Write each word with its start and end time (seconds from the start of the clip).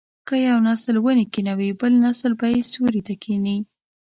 که 0.27 0.35
یو 0.47 0.57
نسل 0.67 0.95
ونې 0.99 1.25
کینوي 1.33 1.69
بل 1.81 1.93
نسل 2.05 2.31
به 2.39 2.47
یې 2.53 2.61
سیوري 2.71 3.01
ته 3.07 3.13
کیني. 3.23 3.57